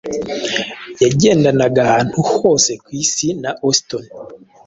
[1.01, 4.05] yagendanaga ahantu hose ku isi na Houston